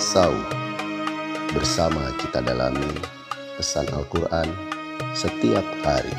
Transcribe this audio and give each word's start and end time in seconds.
Sau 0.00 0.32
Bersama 1.52 2.08
kita 2.16 2.40
dalami 2.40 2.88
pesan 3.60 3.84
Al-Quran 3.92 4.48
setiap 5.12 5.60
hari. 5.84 6.16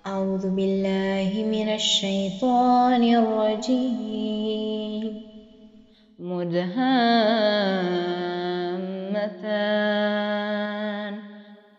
A'udhu 0.00 0.48
billahi 0.56 1.44
minasyaitonir 1.44 3.20
rajim 3.20 5.12
Mudhammatan. 6.16 7.20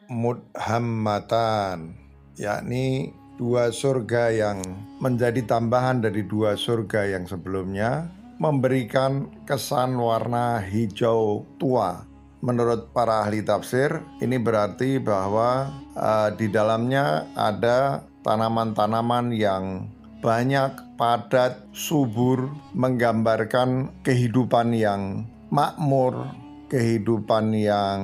Mudhammatan 0.05 1.97
yakni 2.37 3.17
dua 3.41 3.73
surga 3.73 4.29
yang 4.29 4.61
menjadi 5.01 5.41
tambahan 5.49 6.05
dari 6.05 6.21
dua 6.21 6.53
surga 6.53 7.17
yang 7.17 7.25
sebelumnya 7.25 8.05
memberikan 8.37 9.33
kesan 9.49 9.97
warna 9.97 10.61
hijau 10.61 11.41
tua. 11.57 12.05
Menurut 12.45 12.93
para 12.93 13.25
ahli 13.25 13.41
tafsir, 13.41 14.01
ini 14.21 14.37
berarti 14.37 15.01
bahwa 15.01 15.73
uh, 15.97 16.29
di 16.37 16.53
dalamnya 16.53 17.25
ada 17.33 18.05
tanaman-tanaman 18.21 19.33
yang 19.33 19.89
banyak, 20.21 20.77
padat, 20.97 21.65
subur, 21.73 22.49
menggambarkan 22.77 23.89
kehidupan 24.05 24.73
yang 24.73 25.25
makmur, 25.49 26.29
kehidupan 26.69 27.57
yang 27.57 28.01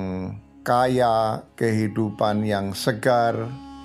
kaya, 0.66 1.46
kehidupan 1.54 2.42
yang 2.42 2.74
segar, 2.74 3.34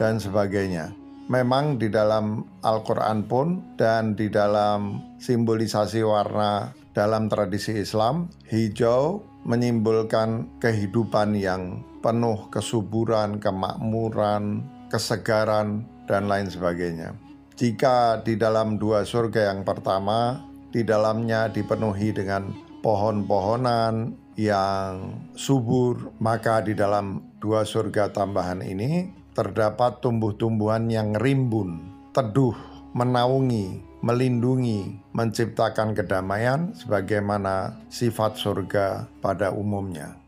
dan 0.01 0.17
sebagainya. 0.17 1.02
Memang 1.31 1.79
di 1.79 1.87
dalam 1.87 2.43
Al-Quran 2.59 3.23
pun 3.23 3.77
dan 3.79 4.11
di 4.11 4.27
dalam 4.27 4.99
simbolisasi 5.23 6.03
warna 6.03 6.75
dalam 6.91 7.31
tradisi 7.31 7.79
Islam, 7.79 8.27
hijau 8.51 9.23
menyimbolkan 9.47 10.59
kehidupan 10.59 11.35
yang 11.35 11.81
penuh 12.03 12.51
kesuburan, 12.51 13.39
kemakmuran, 13.39 14.67
kesegaran, 14.91 15.87
dan 16.05 16.27
lain 16.27 16.51
sebagainya. 16.51 17.15
Jika 17.55 18.19
di 18.21 18.35
dalam 18.35 18.75
dua 18.75 19.07
surga 19.07 19.55
yang 19.55 19.63
pertama, 19.63 20.43
di 20.73 20.83
dalamnya 20.83 21.47
dipenuhi 21.47 22.11
dengan 22.11 22.51
pohon-pohonan 22.83 24.11
yang 24.35 25.15
subur, 25.37 26.11
maka 26.19 26.59
di 26.65 26.73
dalam 26.73 27.21
dua 27.37 27.63
surga 27.63 28.09
tambahan 28.11 28.65
ini 28.65 29.22
terdapat 29.33 29.99
tumbuh-tumbuhan 29.99 30.87
yang 30.89 31.17
rimbun, 31.17 31.81
teduh, 32.13 32.55
menaungi, 32.93 33.81
melindungi, 34.05 34.93
menciptakan 35.11 35.97
kedamaian 35.97 36.71
sebagaimana 36.77 37.81
sifat 37.89 38.37
surga 38.37 39.09
pada 39.19 39.49
umumnya. 39.49 40.22